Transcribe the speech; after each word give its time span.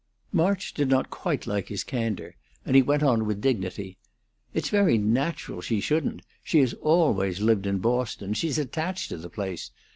March 0.33 0.73
did 0.73 0.89
not 0.89 1.11
quite 1.11 1.45
like 1.45 1.67
his 1.67 1.83
candor, 1.83 2.35
and 2.65 2.75
he 2.75 2.81
went 2.81 3.03
on 3.03 3.23
with 3.27 3.39
dignity. 3.39 3.99
"It's 4.51 4.69
very 4.69 4.97
natural 4.97 5.61
she 5.61 5.79
shouldn't. 5.79 6.23
She 6.43 6.57
has 6.61 6.73
always 6.81 7.39
lived 7.39 7.67
in 7.67 7.77
Boston; 7.77 8.33
she's 8.33 8.57
attached 8.57 9.09
to 9.09 9.17
the 9.17 9.29
place. 9.29 9.69